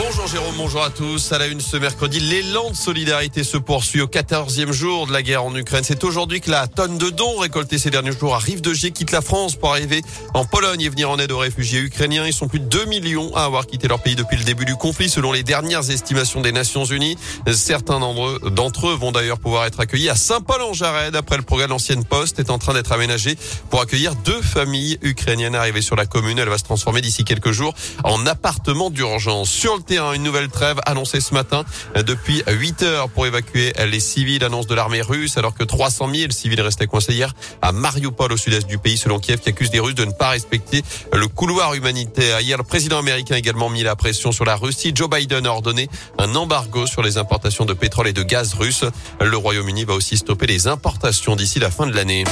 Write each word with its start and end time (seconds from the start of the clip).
Bonjour 0.00 0.28
Jérôme, 0.28 0.54
bonjour 0.56 0.84
à 0.84 0.90
tous. 0.90 1.32
À 1.32 1.38
la 1.38 1.48
une 1.48 1.60
ce 1.60 1.76
mercredi, 1.76 2.20
l'élan 2.20 2.70
de 2.70 2.76
solidarité 2.76 3.42
se 3.42 3.56
poursuit 3.56 4.00
au 4.00 4.06
14e 4.06 4.70
jour 4.70 5.08
de 5.08 5.12
la 5.12 5.22
guerre 5.22 5.42
en 5.42 5.52
Ukraine. 5.56 5.82
C'est 5.82 6.04
aujourd'hui 6.04 6.40
que 6.40 6.52
la 6.52 6.68
tonne 6.68 6.98
de 6.98 7.10
dons 7.10 7.38
récoltés 7.38 7.78
ces 7.78 7.90
derniers 7.90 8.12
jours 8.12 8.36
arrive 8.36 8.60
de 8.60 8.72
G 8.72 8.92
quitte 8.92 9.10
la 9.10 9.22
France 9.22 9.56
pour 9.56 9.70
arriver 9.70 10.02
en 10.34 10.44
Pologne 10.44 10.82
et 10.82 10.88
venir 10.88 11.10
en 11.10 11.18
aide 11.18 11.32
aux 11.32 11.38
réfugiés 11.38 11.80
ukrainiens. 11.80 12.26
Ils 12.28 12.32
sont 12.32 12.46
plus 12.46 12.60
de 12.60 12.66
2 12.66 12.84
millions 12.84 13.34
à 13.34 13.42
avoir 13.42 13.66
quitté 13.66 13.88
leur 13.88 14.00
pays 14.00 14.14
depuis 14.14 14.36
le 14.36 14.44
début 14.44 14.64
du 14.64 14.76
conflit 14.76 15.08
selon 15.08 15.32
les 15.32 15.42
dernières 15.42 15.90
estimations 15.90 16.42
des 16.42 16.52
Nations 16.52 16.84
Unies. 16.84 17.18
Certains 17.52 17.98
d'entre 17.98 18.88
eux 18.88 18.94
vont 18.94 19.10
d'ailleurs 19.10 19.40
pouvoir 19.40 19.66
être 19.66 19.80
accueillis 19.80 20.10
à 20.10 20.14
Saint-Paul-en-Jarret. 20.14 21.10
Après 21.16 21.36
le 21.36 21.42
progrès 21.42 21.66
de 21.66 21.72
l'ancienne 21.72 22.04
poste 22.04 22.38
est 22.38 22.50
en 22.50 22.58
train 22.58 22.74
d'être 22.74 22.92
aménagé 22.92 23.36
pour 23.68 23.80
accueillir 23.80 24.14
deux 24.14 24.42
familles 24.42 24.98
ukrainiennes 25.02 25.56
arrivées 25.56 25.82
sur 25.82 25.96
la 25.96 26.06
commune. 26.06 26.38
Elle 26.38 26.48
va 26.48 26.58
se 26.58 26.64
transformer 26.64 27.00
d'ici 27.00 27.24
quelques 27.24 27.50
jours 27.50 27.74
en 28.04 28.26
appartement 28.26 28.90
d'urgence. 28.90 29.50
Sur 29.50 29.76
le 29.76 29.87
une 29.96 30.22
nouvelle 30.22 30.48
trêve 30.48 30.78
annoncée 30.84 31.20
ce 31.20 31.32
matin 31.32 31.64
depuis 31.96 32.42
8 32.46 32.82
heures 32.82 33.08
pour 33.08 33.26
évacuer 33.26 33.72
les 33.86 34.00
civils. 34.00 34.44
Annonce 34.44 34.66
de 34.66 34.74
l'armée 34.74 35.00
russe 35.00 35.38
alors 35.38 35.54
que 35.54 35.64
300 35.64 36.10
000 36.14 36.30
civils 36.30 36.60
restaient 36.60 36.86
coincés 36.86 37.14
hier 37.14 37.32
à 37.62 37.72
Mariupol 37.72 38.32
au 38.32 38.36
sud-est 38.36 38.66
du 38.66 38.78
pays 38.78 38.98
selon 38.98 39.18
Kiev 39.18 39.40
qui 39.40 39.48
accuse 39.48 39.72
les 39.72 39.80
Russes 39.80 39.94
de 39.94 40.04
ne 40.04 40.12
pas 40.12 40.30
respecter 40.30 40.82
le 41.12 41.26
couloir 41.28 41.74
humanitaire. 41.74 42.40
Hier, 42.40 42.58
le 42.58 42.64
président 42.64 42.98
américain 42.98 43.36
a 43.36 43.38
également 43.38 43.70
mis 43.70 43.82
la 43.82 43.96
pression 43.96 44.32
sur 44.32 44.44
la 44.44 44.56
Russie. 44.56 44.92
Joe 44.94 45.08
Biden 45.08 45.46
a 45.46 45.50
ordonné 45.50 45.88
un 46.18 46.34
embargo 46.34 46.86
sur 46.86 47.02
les 47.02 47.16
importations 47.16 47.64
de 47.64 47.72
pétrole 47.72 48.08
et 48.08 48.12
de 48.12 48.22
gaz 48.22 48.54
russe. 48.54 48.84
Le 49.20 49.36
Royaume-Uni 49.36 49.84
va 49.84 49.94
aussi 49.94 50.16
stopper 50.16 50.46
les 50.46 50.66
importations 50.66 51.36
d'ici 51.36 51.58
la 51.58 51.70
fin 51.70 51.86
de 51.86 51.94
l'année. 51.94 52.24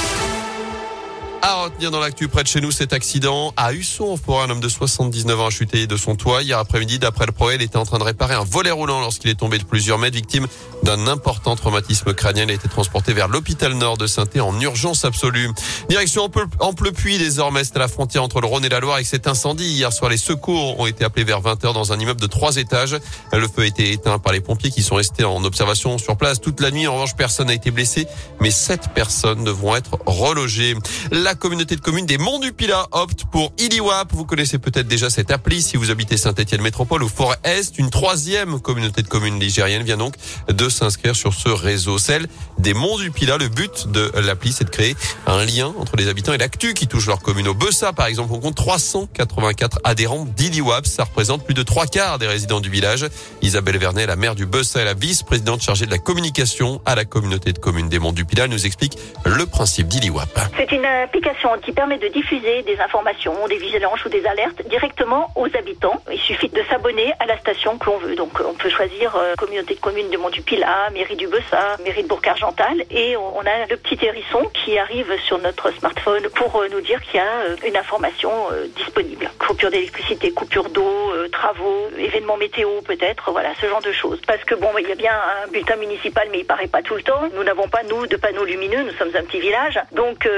À 1.48 1.62
retenir 1.62 1.92
dans 1.92 2.00
l'actu 2.00 2.27
près 2.27 2.42
de 2.42 2.48
chez 2.48 2.60
nous 2.60 2.73
cet 2.73 2.92
accident 2.92 3.55
à 3.56 3.73
Husson 3.73 4.16
forêt. 4.16 4.46
Un 4.46 4.50
homme 4.50 4.59
de 4.59 4.68
79 4.68 5.41
ans 5.41 5.46
a 5.46 5.50
chuté 5.50 5.86
de 5.86 5.96
son 5.96 6.16
toit 6.16 6.42
hier 6.42 6.59
après-midi. 6.59 6.98
D'après 6.98 7.24
le 7.24 7.30
progrès, 7.30 7.55
il 7.55 7.62
était 7.62 7.77
en 7.77 7.84
train 7.84 7.98
de 7.98 8.02
réparer 8.02 8.34
un 8.34 8.42
volet 8.42 8.72
roulant 8.72 8.98
lorsqu'il 9.00 9.30
est 9.30 9.36
tombé 9.36 9.58
de 9.58 9.62
plusieurs 9.62 9.97
mètres, 9.97 10.16
victime 10.16 10.48
d'un 10.87 11.09
important 11.09 11.56
traumatisme 11.56 12.15
crânien. 12.15 12.45
Il 12.45 12.51
a 12.51 12.55
été 12.55 12.69
transporté 12.69 13.12
vers 13.12 13.27
l'hôpital 13.27 13.73
nord 13.75 13.98
de 13.98 14.06
saint 14.06 14.25
en 14.41 14.61
urgence 14.61 15.05
absolue. 15.05 15.51
Direction 15.89 16.31
Amplepuis 16.61 17.19
désormais, 17.19 17.65
c'est 17.65 17.75
à 17.75 17.81
la 17.81 17.89
frontière 17.89 18.23
entre 18.23 18.41
le 18.41 18.47
Rhône 18.47 18.65
et 18.65 18.69
la 18.69 18.78
Loire 18.78 18.95
avec 18.95 19.06
cet 19.06 19.27
incendie. 19.27 19.67
Hier 19.67 19.93
soir, 19.93 20.12
les 20.12 20.17
secours 20.17 20.78
ont 20.78 20.87
été 20.87 21.05
appelés 21.05 21.25
vers 21.25 21.43
20h 21.43 21.73
dans 21.73 21.93
un 21.93 21.98
immeuble 21.98 22.20
de 22.20 22.28
trois 22.28 22.56
étages. 22.56 22.97
Le 23.33 23.48
feu 23.48 23.62
a 23.62 23.67
été 23.67 23.91
éteint 23.91 24.20
par 24.20 24.33
les 24.33 24.41
pompiers 24.41 24.70
qui 24.70 24.84
sont 24.84 24.95
restés 24.95 25.25
en 25.25 25.43
observation 25.43 25.98
sur 25.98 26.17
place 26.17 26.41
toute 26.41 26.61
la 26.61 26.70
nuit. 26.70 26.87
En 26.87 26.95
revanche, 26.95 27.17
personne 27.17 27.48
n'a 27.48 27.55
été 27.55 27.73
blessé, 27.73 28.06
mais 28.41 28.53
sept 28.53 28.91
personnes 28.95 29.43
devront 29.43 29.75
être 29.75 29.98
relogées. 30.06 30.77
La 31.11 31.34
communauté 31.34 31.75
de 31.75 31.81
communes 31.81 32.06
des 32.06 32.19
Monts 32.19 32.39
du 32.39 32.53
Pilat 32.53 32.87
opte 32.93 33.25
pour 33.33 33.53
ILIWAP. 33.59 34.12
Vous 34.12 34.25
connaissez 34.25 34.59
peut-être 34.59 34.87
déjà 34.87 35.11
cette 35.11 35.33
appli 35.33 35.62
si 35.62 35.77
vous 35.77 35.91
habitez 35.91 36.17
Saint-Étienne 36.17 36.62
Métropole 36.62 37.03
ou 37.03 37.09
Forêt-Est. 37.09 37.77
Une 37.78 37.91
troisième 37.91 38.61
communauté 38.61 39.03
de 39.03 39.09
communes 39.09 39.41
ligérienne 39.41 39.83
vient 39.83 39.97
donc 39.97 40.15
de 40.48 40.69
s'inscrire 40.77 41.16
sur 41.16 41.34
ce 41.34 41.48
réseau. 41.48 41.98
Celle 41.98 42.27
des 42.58 42.74
Monts 42.74 42.98
du 42.98 43.10
Pilat. 43.10 43.38
Le 43.38 43.48
but 43.48 43.88
de 43.88 44.10
l'appli, 44.20 44.52
c'est 44.52 44.64
de 44.64 44.70
créer 44.70 44.94
un 45.27 45.44
lien 45.44 45.72
entre 45.78 45.96
les 45.96 46.08
habitants 46.08 46.32
et 46.32 46.38
l'actu 46.38 46.74
qui 46.74 46.86
touche 46.86 47.06
leur 47.06 47.20
commune. 47.20 47.48
Au 47.48 47.55
Bessa, 47.55 47.92
par 47.92 48.06
exemple, 48.06 48.32
on 48.32 48.41
compte 48.41 48.55
384 48.55 49.80
adhérents 49.84 50.24
d'ILIWAP. 50.24 50.86
Ça 50.86 51.04
représente 51.04 51.44
plus 51.44 51.54
de 51.54 51.62
trois 51.62 51.86
quarts 51.86 52.19
des 52.19 52.27
résidents 52.27 52.60
du 52.60 52.70
village. 52.70 53.06
Isabelle 53.42 53.78
Vernet, 53.78 54.06
la 54.06 54.16
maire 54.16 54.34
du 54.34 54.47
Bessa 54.47 54.82
et 54.82 54.84
la 54.84 54.94
vice-présidente 54.94 55.62
chargée 55.62 55.86
de 55.86 55.91
la 55.91 55.98
communication 55.98 56.80
à 56.84 56.94
la 56.94 57.04
communauté 57.04 57.52
de 57.52 57.58
communes 57.58 57.88
des 57.88 57.98
Monts 57.98 58.12
du 58.12 58.24
Pilat, 58.24 58.48
nous 58.48 58.66
explique 58.66 58.98
le 59.24 59.47
principe 59.47 59.88
d'ILIWAP. 59.88 60.28
C'est 60.56 60.72
une 60.72 60.84
application 60.84 61.50
qui 61.64 61.72
permet 61.72 61.98
de 61.98 62.08
diffuser 62.08 62.62
des 62.62 62.78
informations, 62.80 63.34
des 63.48 63.58
vigilances 63.58 64.04
ou 64.04 64.08
des 64.08 64.24
alertes 64.27 64.62
directement 64.69 65.30
aux 65.36 65.47
habitants. 65.56 66.02
Il 66.12 66.19
suffit 66.19 66.48
de 66.48 66.62
s'abonner 66.69 67.12
à 67.20 67.27
la 67.27 67.38
station 67.38 67.78
que 67.78 67.86
l'on 67.86 67.98
veut. 67.98 68.16
Donc 68.16 68.32
on 68.41 68.54
peut 68.54 68.70
choisir 68.70 69.14
euh, 69.16 69.34
communauté 69.36 69.74
de 69.74 69.80
communes 69.80 70.10
du 70.10 70.19
Mont 70.19 70.30
Pilat, 70.67 70.91
mairie 70.91 71.17
du 71.17 71.28
Bessa, 71.28 71.77
mairie 71.84 72.03
de 72.03 72.09
Bourg-Argental 72.09 72.84
et 72.91 73.16
on 73.16 73.41
a 73.41 73.66
le 73.71 73.77
petit 73.77 74.04
hérisson 74.04 74.50
qui 74.53 74.78
arrive 74.78 75.12
sur 75.25 75.38
notre 75.38 75.71
smartphone 75.72 76.28
pour 76.34 76.56
euh, 76.56 76.69
nous 76.71 76.81
dire 76.81 77.00
qu'il 77.03 77.16
y 77.16 77.22
a 77.22 77.50
euh, 77.50 77.56
une 77.66 77.77
information 77.77 78.32
disponible. 78.77 79.31
Coupure 79.38 79.71
d'électricité, 79.71 80.32
coupure 80.32 80.69
d'eau, 80.71 81.12
travaux, 81.31 81.88
événements 81.99 82.37
météo 82.37 82.81
peut-être, 82.84 83.31
voilà 83.31 83.50
ce 83.60 83.66
genre 83.66 83.82
de 83.82 83.93
choses. 83.93 84.21
Parce 84.27 84.43
que 84.44 84.54
bon, 84.54 84.71
il 84.78 84.88
y 84.88 84.93
a 84.93 84.97
bien 84.97 85.12
un 85.44 85.49
bulletin 85.49 85.77
municipal 85.77 86.28
mais 86.32 86.41
il 86.41 86.44
paraît 86.44 86.66
pas 86.66 86.83
tout 86.83 86.97
le 86.97 87.03
temps. 87.03 87.22
Nous 87.34 87.44
n'avons 87.44 87.69
pas 87.69 87.83
nous 87.84 88.06
de 88.06 88.16
panneaux 88.16 88.44
lumineux, 88.44 88.83
nous 88.83 88.97
sommes 88.98 89.15
un 89.15 89.25
petit 89.25 89.41
village. 89.41 89.78
Donc 89.93 90.28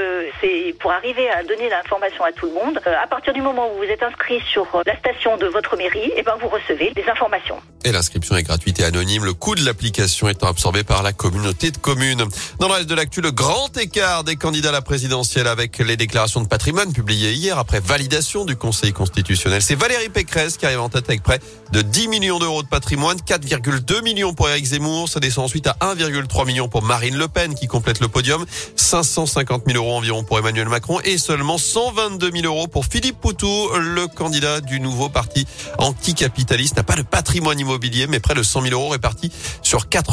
c'est 0.41 0.75
pour 0.79 0.91
arriver 0.91 1.29
à 1.29 1.43
donner 1.43 1.69
l'information 1.69 2.23
à 2.23 2.31
tout 2.31 2.47
le 2.47 2.53
monde. 2.53 2.79
Euh, 2.87 2.93
à 3.01 3.07
partir 3.07 3.33
du 3.33 3.41
moment 3.41 3.71
où 3.73 3.77
vous 3.77 3.83
êtes 3.83 4.03
inscrit 4.03 4.39
sur 4.51 4.67
euh, 4.75 4.81
la 4.85 4.97
station 4.97 5.37
de 5.37 5.47
votre 5.47 5.75
mairie, 5.77 5.99
et 5.99 6.13
eh 6.17 6.23
ben 6.23 6.35
vous 6.39 6.47
recevez 6.47 6.91
des 6.91 7.03
informations. 7.09 7.57
Et 7.85 7.91
l'inscription 7.91 8.35
est 8.35 8.43
gratuite 8.43 8.79
et 8.79 8.83
anonyme. 8.83 9.25
Le 9.25 9.33
coût 9.33 9.55
de 9.55 9.63
l'application 9.63 10.18
étant 10.27 10.47
absorbé 10.47 10.83
par 10.83 11.03
la 11.03 11.13
communauté 11.13 11.71
de 11.71 11.77
communes. 11.77 12.25
Dans 12.59 12.67
le 12.67 12.73
reste 12.73 12.89
de 12.89 12.95
l'actu, 12.95 13.21
le 13.21 13.31
grand 13.31 13.75
écart 13.77 14.23
des 14.23 14.35
candidats 14.35 14.69
à 14.69 14.73
la 14.73 14.81
présidentielle 14.81 15.47
avec 15.47 15.77
les 15.77 15.95
déclarations 15.97 16.41
de 16.41 16.47
patrimoine 16.47 16.91
publiées 16.91 17.33
hier 17.33 17.57
après 17.57 17.79
validation 17.79 18.45
du 18.45 18.55
Conseil 18.55 18.91
constitutionnel. 18.91 19.61
C'est 19.61 19.75
Valérie 19.75 20.09
Pécresse 20.09 20.57
qui 20.57 20.65
arrive 20.65 20.81
en 20.81 20.89
tête 20.89 21.05
avec 21.07 21.23
près 21.23 21.39
de 21.71 21.81
10 21.81 22.07
millions 22.07 22.39
d'euros 22.39 22.63
de 22.63 22.67
patrimoine, 22.67 23.17
4,2 23.17 24.01
millions 24.03 24.33
pour 24.33 24.49
Eric 24.49 24.65
Zemmour. 24.65 25.07
Ça 25.07 25.19
descend 25.19 25.45
ensuite 25.45 25.67
à 25.67 25.77
1,3 25.81 26.45
million 26.45 26.67
pour 26.67 26.81
Marine 26.81 27.15
Le 27.15 27.27
Pen 27.27 27.53
qui 27.53 27.67
complète 27.67 27.99
le 27.99 28.07
podium, 28.07 28.45
550 28.75 29.63
000 29.67 29.77
euros 29.77 29.95
environ 29.95 30.23
pour 30.23 30.39
Emmanuel 30.39 30.67
Macron 30.67 30.99
et 31.03 31.17
seulement 31.17 31.57
122 31.57 32.31
000 32.31 32.45
euros 32.45 32.67
pour 32.67 32.85
Philippe 32.85 33.19
Poutou, 33.19 33.69
le 33.77 34.07
candidat 34.07 34.61
du 34.61 34.79
nouveau 34.79 35.09
parti 35.09 35.45
anticapitaliste. 35.77 36.77
N'a 36.77 36.83
pas 36.83 36.95
de 36.95 37.03
patrimoine 37.03 37.59
immobilier, 37.59 38.07
mais 38.07 38.19
près 38.19 38.33
de 38.33 38.43
100 38.43 38.63
000 38.63 38.73
euros 38.73 38.89
répartis 38.89 39.31
sur 39.61 39.89
quatre 39.89 40.08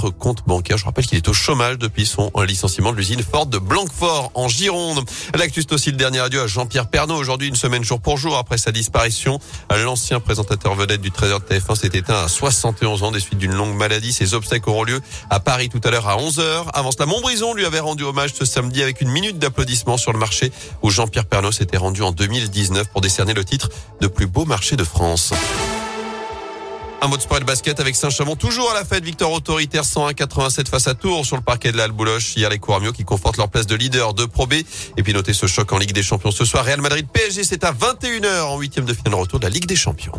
Je 0.76 0.84
rappelle 0.84 1.06
qu'il 1.06 1.16
est 1.16 1.28
au 1.28 1.32
chômage 1.32 1.78
depuis 1.78 2.06
son 2.06 2.30
licenciement 2.46 2.92
de 2.92 2.96
l'usine 2.96 3.22
Ford 3.22 3.46
de 3.46 3.58
Blanquefort 3.58 4.30
en 4.34 4.48
Gironde. 4.48 5.04
L'actu, 5.34 5.62
aussi 5.70 5.90
le 5.90 5.96
dernier 5.96 6.20
adieu 6.20 6.42
à 6.42 6.46
Jean-Pierre 6.46 6.88
Pernaud. 6.88 7.16
Aujourd'hui, 7.16 7.48
une 7.48 7.56
semaine 7.56 7.82
jour 7.82 8.00
pour 8.00 8.18
jour 8.18 8.36
après 8.36 8.58
sa 8.58 8.72
disparition. 8.72 9.38
L'ancien 9.70 10.20
présentateur 10.20 10.74
vedette 10.74 11.00
du 11.00 11.10
13h 11.10 11.40
de 11.40 11.54
TF1 11.54 11.74
s'est 11.76 11.90
éteint 11.94 12.24
à 12.24 12.28
71 12.28 13.02
ans 13.02 13.10
des 13.10 13.20
suites 13.20 13.38
d'une 13.38 13.54
longue 13.54 13.74
maladie. 13.74 14.12
Ses 14.12 14.34
obsèques 14.34 14.68
auront 14.68 14.84
lieu 14.84 15.00
à 15.30 15.40
Paris 15.40 15.68
tout 15.68 15.80
à 15.84 15.90
l'heure 15.90 16.08
à 16.08 16.16
11h. 16.16 16.66
Avant 16.72 16.90
cela, 16.90 17.06
Montbrison 17.06 17.54
lui 17.54 17.64
avait 17.64 17.80
rendu 17.80 18.04
hommage 18.04 18.34
ce 18.34 18.44
samedi 18.44 18.82
avec 18.82 19.00
une 19.00 19.10
minute 19.10 19.38
d'applaudissement 19.38 19.96
sur 19.96 20.12
le 20.12 20.18
marché 20.18 20.52
où 20.82 20.90
Jean-Pierre 20.90 21.26
Pernaud 21.26 21.52
s'était 21.52 21.78
rendu 21.78 22.02
en 22.02 22.12
2019 22.12 22.88
pour 22.88 23.00
décerner 23.00 23.34
le 23.34 23.44
titre 23.44 23.70
de 24.00 24.08
plus 24.08 24.26
beau 24.26 24.44
marché 24.44 24.76
de 24.76 24.84
France. 24.84 25.32
Un 27.06 27.08
mot 27.08 27.16
de 27.16 27.22
sport 27.22 27.36
et 27.36 27.40
de 27.40 27.44
basket 27.44 27.78
avec 27.78 27.94
Saint-Chamond, 27.94 28.34
toujours 28.34 28.68
à 28.72 28.74
la 28.74 28.84
fête. 28.84 29.04
Victoire 29.04 29.30
autoritaire 29.30 29.84
101-87 29.84 30.68
face 30.68 30.88
à 30.88 30.94
Tours 30.94 31.24
sur 31.24 31.36
le 31.36 31.42
parquet 31.42 31.70
de 31.70 31.76
l'Albouloche. 31.76 32.34
Hier, 32.34 32.50
les 32.50 32.58
Couramio 32.58 32.90
qui 32.90 33.04
confortent 33.04 33.36
leur 33.36 33.48
place 33.48 33.68
de 33.68 33.76
leader 33.76 34.12
de 34.12 34.24
Pro 34.24 34.48
B. 34.48 34.54
Et 34.96 35.02
puis 35.04 35.12
notez 35.12 35.32
ce 35.32 35.46
choc 35.46 35.72
en 35.72 35.78
Ligue 35.78 35.92
des 35.92 36.02
Champions 36.02 36.32
ce 36.32 36.44
soir. 36.44 36.64
Real 36.64 36.80
Madrid 36.80 37.06
PSG, 37.06 37.44
c'est 37.44 37.62
à 37.62 37.70
21h 37.70 38.46
en 38.46 38.58
huitième 38.58 38.86
de 38.86 38.92
finale 38.92 39.14
retour 39.14 39.38
de 39.38 39.44
la 39.44 39.50
Ligue 39.50 39.66
des 39.66 39.76
Champions. 39.76 40.14